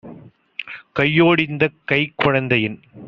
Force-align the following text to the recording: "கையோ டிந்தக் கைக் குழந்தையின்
"கையோ 0.93 1.27
டிந்தக் 1.35 1.77
கைக் 1.85 2.17
குழந்தையின் 2.17 2.79